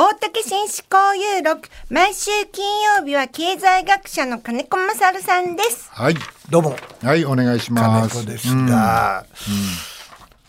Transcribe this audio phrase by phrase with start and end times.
[0.00, 2.64] 大竹紳士交友録毎週金
[2.96, 5.90] 曜日は経済学者の金子勝さんです。
[5.92, 6.14] はい。
[6.48, 6.76] どうも。
[7.02, 8.14] はいお願いします。
[8.14, 9.26] 金子ですが、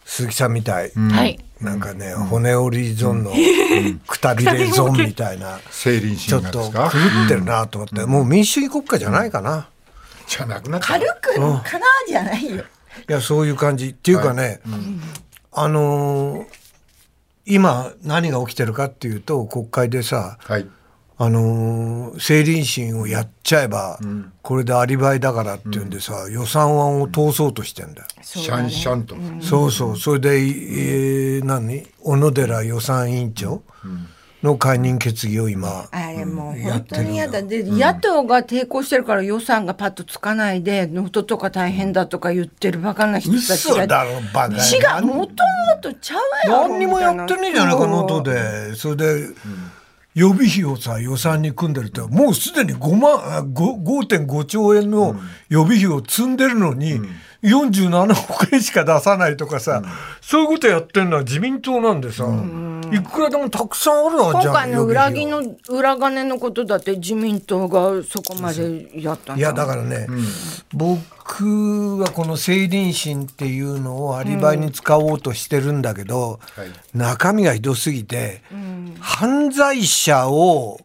[0.05, 1.37] 鈴木さんみたい、はい。
[1.59, 3.33] なんかね、骨折りゾーンの
[4.07, 5.59] くたびれゾーンみたいな。
[5.69, 6.87] ちょっと狂
[7.25, 9.67] ってるなと思って、もう民主主義国家じゃないかな、
[10.29, 10.87] じゃなくなった。
[10.87, 12.55] 軽くのかなじゃないよ。
[12.55, 13.89] いやそういう感じ。
[13.89, 14.61] っていうかね、
[15.51, 16.60] あのー
[17.45, 20.67] 今何が起きてるかっていうと国会でさはい。
[21.17, 23.99] あのー成林審をやっちゃえば、
[24.41, 28.07] これでアリバイだからっていうんでさ、予算案を通そうとしてんだよ。
[28.23, 29.15] シャンシャンと。
[29.39, 31.85] そうそう、それで、えー何？
[31.99, 33.61] 小野寺予算委員長？
[34.43, 37.41] の解任決議を今、あれもう本当に嫌だ。
[37.43, 44.55] で、野党が抵抗してるから予算がパッとつかないで能登とか大変だとか言ってるバカな人たちが嘘だろ、バカ。
[44.55, 45.35] 違うもとも
[45.81, 48.75] とちゃうやろ何にもやってねえじゃないか、能登で。
[48.75, 49.27] それで、
[50.13, 55.15] 予備費をさ、予算に組んでるって、もうすでに5万、あご5.5兆円の
[55.47, 56.99] 予備費を積んでるのに、
[57.43, 59.81] 47億円しか出さないとかさ、
[60.21, 62.25] そういうことやってるのは自民党なんでさ、
[62.91, 64.53] いくらでもたくさんあるわ、じゃあ。
[64.53, 65.55] 今回の裏予備費は。
[65.55, 69.41] 切の裏金のことだって自民党がそこまでやったんい？
[69.41, 70.07] やだからね、
[70.71, 76.67] 僕はこの成林審っていうのをアリバイに使おうとしてるんだけど、はい。
[76.93, 78.43] 中身がひどすぎて、
[78.99, 80.79] 犯罪者を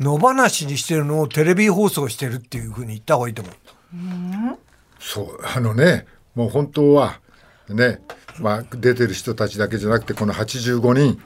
[0.00, 3.54] 野放しにしてるのをテレビ放送してるっていうふうに言った方がいいと思う。
[5.02, 7.20] そうあのねもう本当は
[7.68, 8.00] ね
[8.38, 11.20] まあ出てる人たちだけじゃなくてこの85人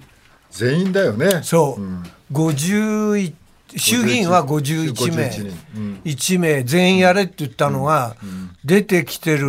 [0.51, 1.43] 全員だよね。
[1.43, 3.35] そう、51
[3.77, 5.25] 衆議院は51名。
[5.25, 5.43] 51人。
[5.77, 6.01] うん。
[6.05, 6.63] 1名。
[6.63, 8.17] 全員やれって言ったのが、
[8.65, 9.47] 出てきてる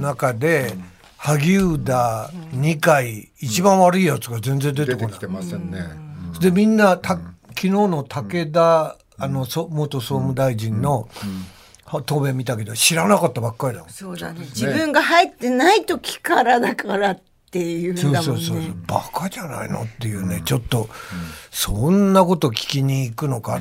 [0.00, 0.74] 中で、
[1.16, 5.06] 萩生田二階一番悪いやつが全然出てこない。
[5.08, 5.84] 出てきてませんね、
[6.40, 11.06] でみんなた昨日の武田、あのそ元総務大臣の、は
[12.00, 13.90] 答弁見たけど知らなかったばっかりだもん。
[13.90, 14.40] そうだね。
[14.40, 17.20] 自分が入ってない時からだからっ
[17.50, 18.56] ていうんそうだもそうんそう。
[18.56, 20.88] ねバカじゃないのっていうね、ちょっと、
[21.50, 23.60] そんなこと聞きに行くのか、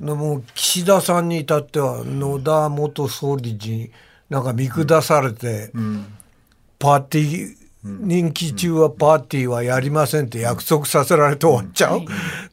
[0.00, 3.90] でも岸田さんに至っては野田元総理に
[4.30, 5.72] なんか見下されて、
[6.78, 12.00] パーティー任期中はパーティーはやりませんって約束させられて終わっちゃう、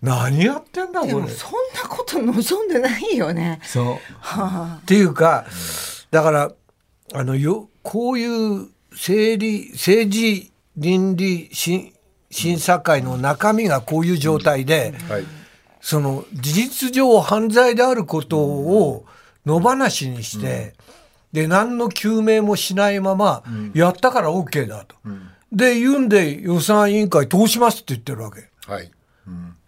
[0.01, 1.27] 何やってんだこれ？
[1.29, 3.61] そんなこと望んでないよね。
[3.63, 3.95] そう。
[4.81, 5.45] っていうか、
[6.11, 6.51] だから、
[7.13, 11.93] あの、よ、こういう政理、政治倫理審
[12.29, 15.25] 審査会の中身がこういう状態で、はい。
[15.79, 19.05] その事実上犯罪であることを
[19.45, 20.75] 野放しにして、
[21.31, 23.43] で何の究明もしないまま、
[23.73, 24.95] やったから OK だと、
[25.51, 28.49] で言うんで予算委員会通しますって言ってるわけ。
[28.65, 28.91] はい。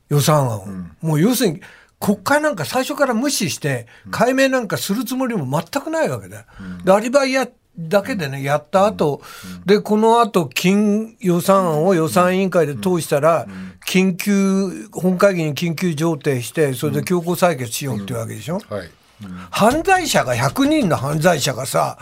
[0.09, 0.67] 予算案を、
[1.01, 1.61] もう要するに
[1.99, 6.43] 国会なんか最初から無視して解明なんかするつもりも全くないわけだよ。
[6.83, 7.47] でアリバイや
[7.77, 9.21] だけでねやった後、
[9.65, 13.47] でこの後金予算案を予算委員会で通したら、
[13.87, 18.59] 緊急本会議に緊急上呈してそれで強行採決しようっていうわけでしょ。
[18.69, 18.89] はい
[19.51, 21.97] 犯罪者が100人の犯罪者がさ、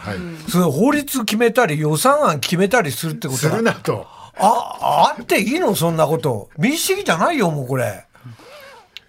[0.50, 4.06] それ法律決めたり予算案決めたりするってことすはるなと。
[4.38, 5.76] あ、あっていいの？
[5.76, 6.50] そんなこと。
[6.58, 8.06] 民主主義じゃないよ、もうこれ。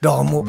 [0.01, 0.47] だからもう、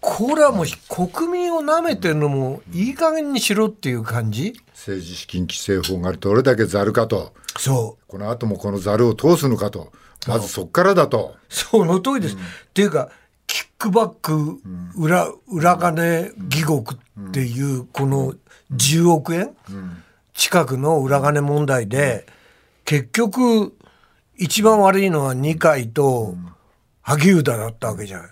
[0.00, 4.54] これはもう国民を舐めてるのもいい加減にしろっていう感じ？
[4.74, 7.32] 政治資金規正法がどれだけざるかと。
[7.58, 9.92] そこの後もこのざるを通すのかと。
[10.26, 11.34] まずそこからだと。
[11.36, 11.54] う。
[11.54, 12.36] その通りです。
[12.36, 12.38] っ
[12.72, 13.10] ていうか、
[13.52, 14.62] キックバック
[14.96, 18.32] 裏、裏金疑獄っていうこの
[18.72, 19.54] 10億円
[20.32, 22.24] 近くの裏金問題で、
[22.86, 23.76] 結局、
[24.38, 26.34] 一番悪いのは二階と
[27.02, 28.30] 萩生田だったわけじゃない。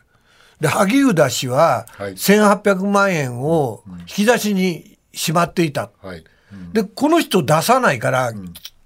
[0.58, 2.12] で、萩生田氏ははい。
[2.12, 5.90] 1800万円を引き出しにしまっていた。
[6.00, 6.24] はい。
[6.72, 8.32] で、この人出さないから、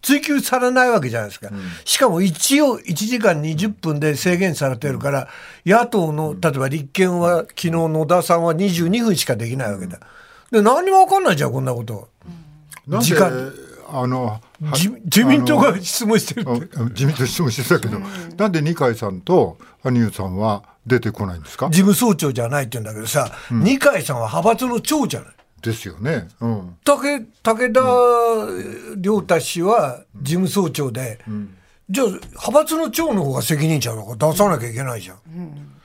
[0.04, 1.50] 追及されないわけじゃないですか。
[1.84, 5.28] しかも一応1時間20分で制限されてるから、
[5.66, 9.98] 野党の、例えば立憲は昨日野田さんは22分しかできないわけだ。
[10.50, 12.08] で、何にもわかんないじゃん、こんなこと。
[13.00, 13.52] 時間
[13.88, 16.78] あのは自自民党が質問してるって。
[16.78, 17.98] あ自民党質問してたけど、
[18.36, 21.68] なんで二階さんと羽生さんは出てこないんですか？
[21.70, 25.28] 事務総長じゃないって言うんだけどさ、二階さんは派閥の長じゃない。
[25.64, 26.28] ですよね。
[26.40, 26.76] うん。
[26.84, 27.80] 武武田
[29.02, 31.18] 良太氏は事務総長で、
[31.90, 35.18] じゃあ派閥の長の方が責任者だから出さなきゃいけないじゃん。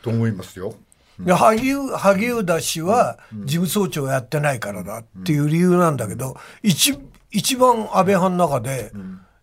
[0.01, 0.75] と思いますよ。
[1.19, 6.97] で萩生萩生田氏は事務総長やってないからだっていう理由なんだけど、一
[7.31, 8.91] 一番安倍派の中で、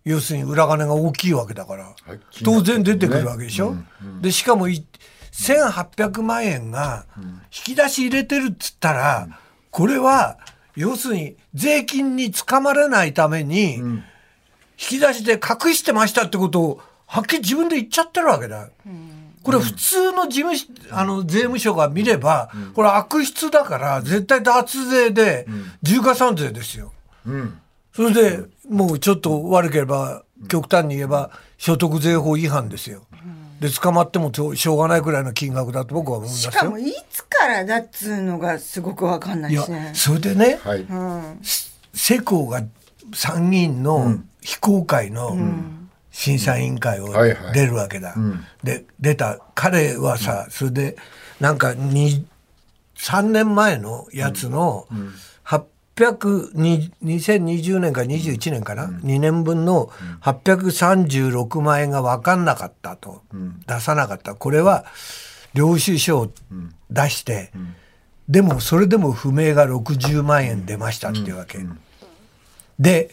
[0.05, 3.75] 要するに裏金が大きいわけだから、はい当然出てくるわけでしょ？
[4.23, 4.87] でしかもい
[5.33, 9.29] 1800万円が引き出し入れてるっつったら、
[9.77, 10.39] これは
[10.75, 14.03] 要するに税金につかまれないために引
[14.79, 18.71] き出しで隠してましたってことをはっきり自分で言っちゃってるわけだ。
[19.43, 25.47] これ普通の事務しあの税務署が見れば、これ悪質だから絶対脱税で
[25.83, 26.95] 重加算税ですよ。
[27.27, 27.61] うん。
[27.95, 33.03] それでもうちょっと悪ければ極端に言えば所得税法違反ですよ。
[33.61, 36.53] で捕まってもしょうがないくらいの金額だと僕は思いますよ。
[36.53, 36.79] しかも。
[36.79, 39.93] いつからだっつうのがすごくわかんないいやしね。
[39.95, 41.41] それでね、はい、うん。
[41.95, 42.63] 世耕が
[43.15, 45.37] 参議院の非公開の
[46.11, 47.13] 審査委員会を
[47.53, 48.15] 出るわけだ。
[48.63, 49.41] で出た。
[49.55, 50.97] 彼はさ、それで
[51.41, 52.27] なんかに
[52.99, 55.13] 3年前のやつの800に
[55.97, 59.91] 2020年か21年かな、2年分の
[60.21, 63.23] 836万円が分かんなかったと、
[63.67, 64.35] 出さなかった。
[64.35, 64.85] これは
[65.55, 66.31] 領収書を
[66.91, 67.51] 出して、
[68.29, 71.61] でもそれでも不明が60万円出ましたっていうわけ。
[72.79, 73.11] で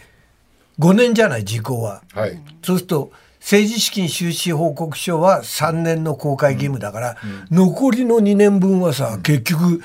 [0.80, 2.01] 5年じゃない時効は。
[2.13, 7.18] はい、そうすると政治資金収支報告書は3年の公開義務だから、
[7.51, 9.81] 残りの2年分はさ、結局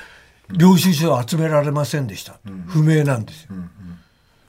[0.51, 3.49] 領収書は集められませんでした、不明なんですよ。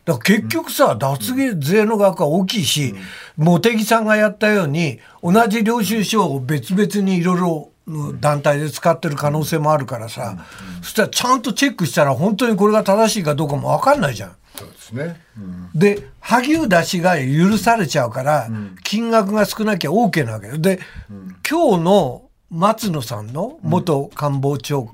[0.04, 2.94] だから結局さ、脱税の額は大きいし、
[3.36, 10.38] 茂木さんがやったように、同じ領収書を別々にいろいろの団体で使ってる可能性もあるからさ、
[10.82, 14.36] そしたらちゃんとチェックしたら、本当にこれが正しいかどうかも分かんないじゃん。
[14.56, 15.70] そうですね、うん。
[15.74, 18.48] で萩生田氏が許されちゃうから、
[18.82, 20.58] 金額が少なきゃ OK なわけよ。
[20.58, 20.80] で、
[21.48, 24.88] 今日の松野さんの元官房長,、はい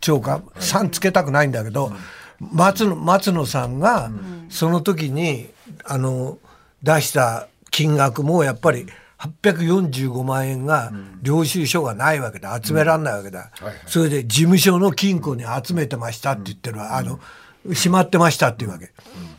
[0.00, 1.92] 長官さんつけたくないんだけど、
[2.40, 4.10] 松野松野さんが
[4.48, 5.48] その時に
[5.84, 6.38] あの
[6.82, 8.86] 出した金額もやっぱり
[9.18, 12.58] 845万円が領収書がないわけだ。
[12.60, 13.52] 集められないわけだ、
[13.86, 17.20] それで事務所の金庫に集めてましたって言ってるわ、あの
[17.72, 18.90] しまってましたっていうわけ、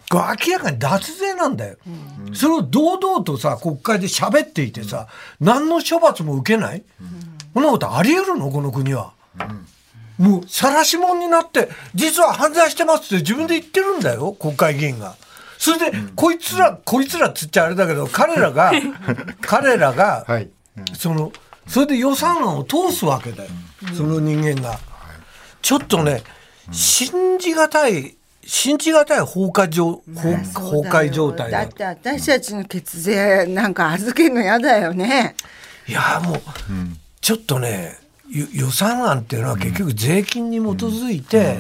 [0.10, 1.76] これ明らかに脱税なんだよ、
[2.34, 5.10] それを堂々とさ国会で喋っていてさ、
[5.42, 6.84] 何の処罰も受けない、
[7.54, 8.50] こんなことあり得るの？
[8.50, 9.12] この国は。
[10.18, 15.16] もう晒し者になって実は犯罪してますって自分で言ってるんだよ国会議員が。
[15.58, 18.74] それで、こいつらこいつらっつっちゃあれだけど彼らが
[19.42, 20.50] 彼らが、はい。
[20.94, 21.32] その
[21.68, 23.50] それで予算案を通すわけだよ、
[23.96, 24.80] その人間が。
[25.62, 26.22] ちょっとね、
[26.72, 35.36] 信じがたい信じがたい崩壊状崩崩壊状態だだって私たちの血税なんか預けるの嫌だよね。
[35.88, 36.42] いやもう、
[37.22, 38.03] ちょっとねゆ
[38.34, 41.60] 予算案っていうのは結局税金に基づいて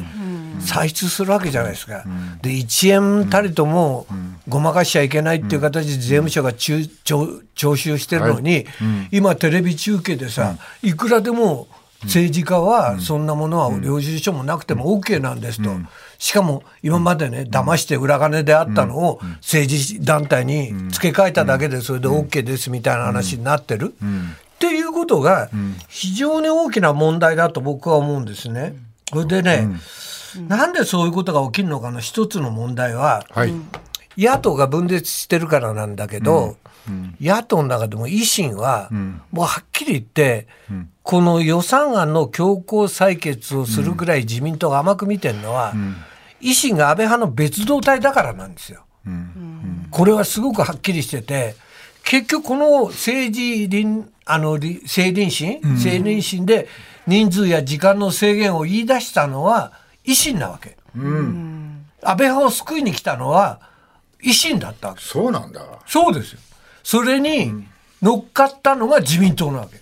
[0.60, 2.04] 歳出するわけじゃないですか。
[2.42, 4.08] で1円たりとも
[4.48, 8.66] ごまかしちゃいけないっていう形で税務署が中徴徴収してるのに、
[9.12, 11.68] 今テレビ中継でさ、いくらでも
[12.04, 15.70] 政治家はそんなものは領収書もなくても OK なんですと。
[16.18, 23.94] しかも今までね、騙して裏金であったのを政治団体に付け替えただけでそれで OK ですみたいな話になってる。
[24.68, 25.50] っていうことが
[25.90, 28.76] 非常に大きな問題だと僕は思うんですね。
[29.10, 29.68] それでね、
[30.48, 33.54] なんでそういうことが起きるのかの一つの問題は、はい、
[34.18, 36.56] 野党が分裂してるからなんだけど、
[37.20, 38.90] 野党の中でも維新は、
[39.32, 40.48] もうはっきり言って、
[41.02, 45.74] この予算案の強行採決をするぐらい自民党が甘く見てるのは、
[46.42, 48.86] 維新が安倍派の別動隊だからなんですよ。
[49.92, 51.56] これはすごくはっきりしてて、
[52.04, 56.68] 結局この政治倫あのり政倫審、政倫審で
[57.08, 59.74] 人数や時間の制限を言い出したのは
[60.06, 60.78] 維新なわけ。
[60.96, 63.62] 安倍派を救いに来たのは
[64.22, 65.02] 維新だったわけ。
[65.02, 66.40] そうなんだそうですよ。
[66.84, 67.66] それに
[68.02, 69.82] 乗っかったのが自民党なわけ。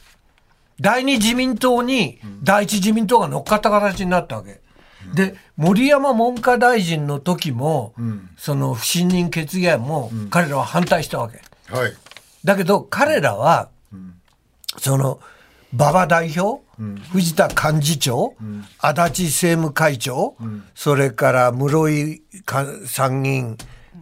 [0.79, 4.61] 第二自民党に第一自民党が乗っかった形になったわけ。
[5.13, 7.93] で、森山文科大臣の時も、
[8.37, 11.41] その不信任決議案も彼らは反対したわけ。
[11.71, 11.93] はい
[12.43, 13.69] だけど彼らは、
[14.77, 15.19] その
[15.73, 16.63] 馬場代表、
[17.11, 18.35] 藤田幹事長、
[18.79, 20.35] 足立政務会長、
[20.75, 22.23] それから室井
[22.87, 23.57] 参議院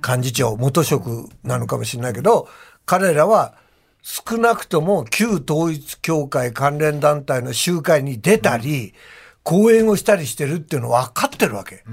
[0.06, 2.48] 幹事長、元職なのかもしれないけど、
[2.86, 3.56] 彼らは
[4.02, 8.94] 少なくとも旧統一教会関連団体の集会に出たり、
[9.44, 11.84] 講演をしたりしてるっていうのは分かってるわけ。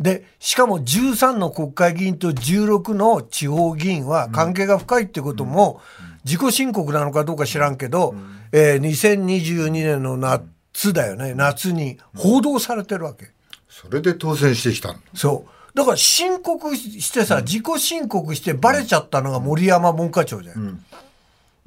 [0.00, 5.80] で、しかも13の国会議員と16の地方議員は関係が深いってことも、
[6.24, 8.14] 自己申告なのかどうか知らんけど、
[8.50, 13.30] えー2022年の夏だよね、夏に報道されてるわけ。
[13.68, 14.98] それで当選してきたの。
[15.14, 15.76] そう。
[15.76, 20.82] だから申告してさ、自己申告してバレちゃったのが森山文科長じゃん。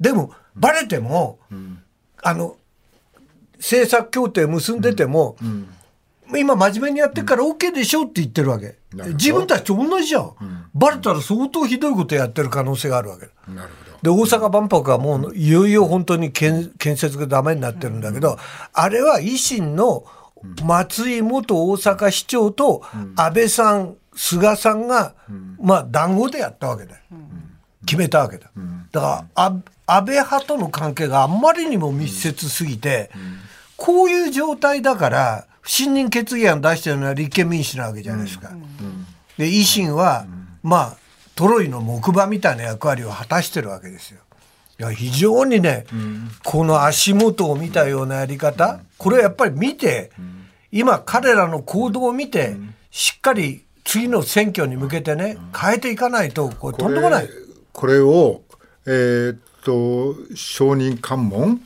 [0.00, 1.38] でも、バレても、
[2.22, 2.56] あの、
[3.58, 5.36] 政策協定結んでても、
[6.36, 8.76] 今真面目にやってるから OK でしょって言ってるわけ。
[8.92, 10.32] 自分たちと同じじゃん。
[10.74, 13.26] バレたら相当ひどいことやってる可能性があるわけ。
[13.26, 13.32] だ。
[13.48, 14.16] なるほど。
[14.16, 18.38] で、大阪万博はもういよいよ本当に建建設がダメになってるんだけど、
[18.72, 20.04] あれは維新の
[20.64, 22.82] 松井元大阪市長と
[23.16, 25.14] 安倍さん、菅さんが、
[25.60, 26.98] まあ談合でやったわけだよ。
[27.86, 28.50] 決めたわけだ。
[28.92, 33.10] だから、あ安倍派との関係があんまりにも密接すぎて、
[33.76, 38.50] こういう状態だから、不信任決議案出してるのは立憲民主なわけじゃないですか。
[39.38, 40.26] で、維新は、
[40.62, 40.96] まあ、
[41.34, 44.20] トロイの木馬みたいな役割を果たしてるわけですよ。
[44.78, 45.86] いや非常にね、
[46.44, 50.10] この足元を見たようなやり方、これはやっぱり見て、
[50.70, 52.56] 今彼らの行動を見て、
[52.90, 57.28] しっかり次の選挙に向けてね、変えていかないと、これとんでもない。
[57.72, 58.42] これを
[58.84, 61.60] えーっと承認喚問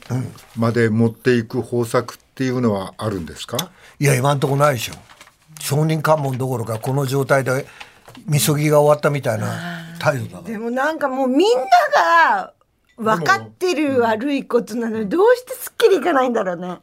[0.57, 3.57] まで持っていく方策っていうのはあるんですか、
[3.99, 4.93] いや、今んとこないでしょ。
[5.59, 7.67] 承認喚問どころか、この状態で、
[8.25, 10.43] みそぎが終わったみたいな態度だから。
[10.43, 11.63] でもなんかもうみんな
[12.33, 12.53] が
[12.99, 16.79] 分かってる悪いことなのにどうしてすっきりいかないんだろうね。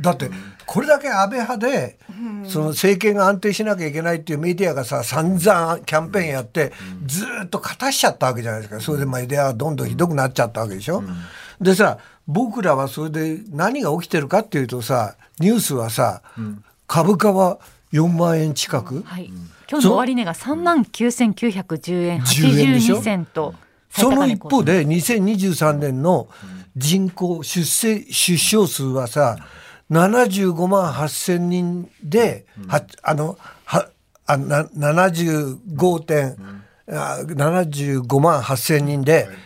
[0.00, 0.30] だって
[0.66, 1.98] これだけ安倍派で、
[2.44, 6.72] その政権が安定しなきゃいけないっていうメディアがさ散々キャンペーンやって、
[7.06, 8.80] ずーっと勝たしちゃったわけじゃないですか。
[8.80, 11.02] それでメディアがどんどんひどくなっちゃったわけでしょ、
[11.60, 16.22] でさ僕らはそれで何が起きてるかっていうとさニュースはさ、
[16.86, 17.58] 株価は
[17.92, 19.30] 4万円近く、はい。
[19.70, 23.54] 今日の終値が3万9910円10円でしょ？82銭と
[23.98, 26.28] その一方で2023年の
[26.76, 29.36] 人口出生出生数はさ
[29.90, 33.88] 75万8,000人で、はあのは
[34.26, 36.36] あな75点、
[36.90, 39.38] あ75万8,000人ではいはい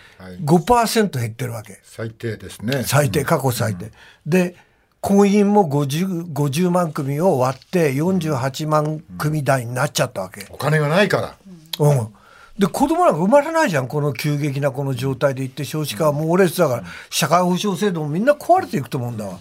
[0.44, 2.85] 5%減ってるわけ最低ですね。
[2.85, 3.90] 最低過去最低。
[4.25, 4.54] で
[5.00, 10.47] 婚姻も 50, 50万組を割って48万組台になっちゃったわけ。
[10.50, 11.37] お金がないから。
[11.80, 12.14] うん。
[12.62, 19.40] で、子供なんか生まれないじゃん、この急激なこの状態でいって、少子化は猛烈だから、社会保障制度もみんな壊れていくと思うんだわ。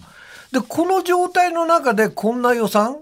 [0.52, 2.98] で、この状態の中でこんな予算、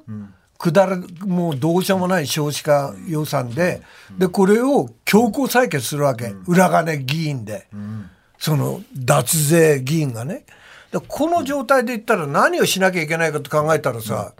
[0.57, 3.81] くだら、もうどうしようもない少子化予算で、
[4.17, 6.35] で、これを強行採決するわけ。
[6.47, 7.67] 裏金議員で。
[8.37, 10.43] その脱税議員がね。
[10.91, 14.33] でこの状態で言ったら何をしなきゃいけないかと考えたらさ、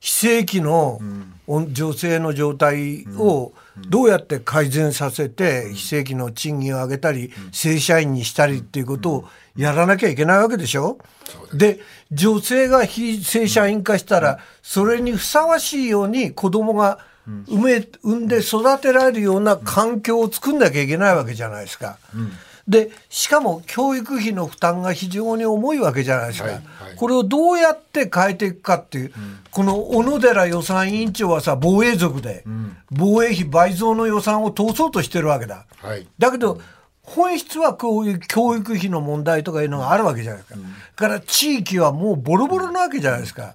[0.00, 1.00] 非正規の
[1.46, 3.52] 女性の状態を
[3.88, 10.98] どうやって改善させて非正規の賃金を上げたり正社員にしたりっていうことをやらなきゃいけないわけでしょ？
[11.52, 11.80] で
[12.12, 16.98] 女性が非正社員化したらそれにふさわしいように子供が
[17.46, 21.98] 産め産んで育てられるような環境を作んなきゃいけないわけじゃないですか。
[22.68, 26.62] でしかも教育費の負担が非常に重いわけじゃないですか、はいはい。
[26.96, 29.12] これをどうやって変えていくかっていう、
[29.50, 32.44] この小野寺予算委員長はさ防衛族で、
[32.90, 36.06] 防衛費倍増の予算を通そうとしてるわけだ、はい。
[36.18, 36.60] だけど
[37.02, 43.54] 本質はこういう教育費の問題とかいうのがあるわけじゃないですか、だから地域はもうボロボロなわけじゃないですか、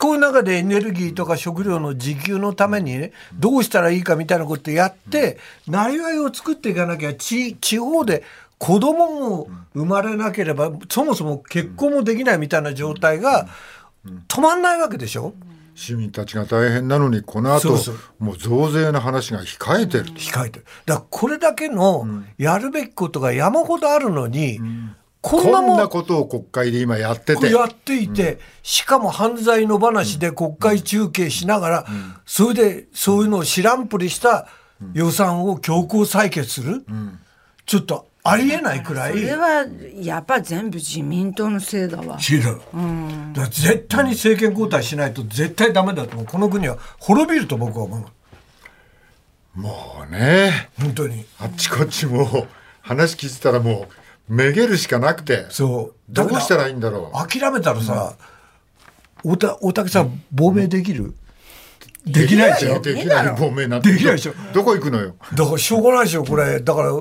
[0.00, 5.38] こういう中でエネルギーとか食料の自給のためにね、どうしたらいいかみたいなことやって、
[5.68, 8.24] なりわいを作っていかなきゃ、地地方で
[8.58, 13.46] 子供も生まれなければ、そもそも結婚もできないみたいな状態が
[14.26, 15.34] 止まんないわけでしょ？
[15.74, 20.04] 市民たちが大変なのにこの後そもう増税の話が控えてる。
[20.06, 20.64] 控えてる。
[20.86, 22.06] だからこれだけの
[22.38, 24.86] やるべきことが山ほどあるのに、こん。
[24.86, 27.52] なこんもんなことを国会で今やってて。
[27.52, 31.86] やっていて、しかも犯罪の話で国会中継しながら、
[32.24, 34.48] それでそういうのを知らんぷりした
[34.94, 36.84] 予算を強行採決する、
[37.66, 39.12] ちょっとありえないくらい。
[39.12, 42.16] それはやっぱ全部自民党のせいだわ。
[42.16, 42.58] 知る、
[43.34, 46.26] だ絶対に政権交代しないと絶対ダメだと思う。
[46.26, 49.60] この国は滅びると僕は思う。
[49.60, 51.26] もうね、本当に。
[51.38, 52.48] あっちこっちもう
[52.80, 53.99] 話聞いてたらもう
[54.30, 55.46] めげるしかなくて。
[55.50, 57.28] そうどうしたらいいんだろう。
[57.28, 58.14] 諦めたらさ、
[59.24, 61.14] おた大竹さん亡命できる、
[62.06, 62.80] できないでしょ？
[62.80, 63.92] できない亡命なんて。
[63.92, 64.32] できないでしょ？
[64.54, 65.14] どこ行くのよ？
[65.34, 66.92] だからしょうがないでしょこれだから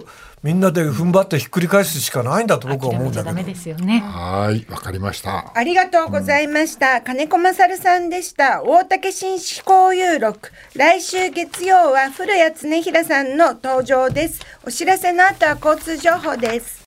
[0.42, 4.00] みんなで踏ん張ってひっくり返すしかないんだと僕は諦思うんだけどですよね。
[4.00, 5.52] はい、わかりました。
[5.54, 7.02] ありがとうございました。
[7.02, 8.64] 金子勝さんでした。
[8.64, 10.52] 大竹新思考有録。
[10.76, 14.42] 来週月曜は古谷恒平さんの登場です。
[14.66, 16.80] お知らせの後は交通情報です。